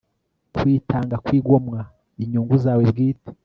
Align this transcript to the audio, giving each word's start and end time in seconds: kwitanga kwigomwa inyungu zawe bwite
kwitanga 0.55 1.15
kwigomwa 1.25 1.79
inyungu 2.23 2.55
zawe 2.63 2.81
bwite 2.91 3.31